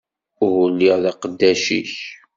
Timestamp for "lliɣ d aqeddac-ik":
0.71-1.93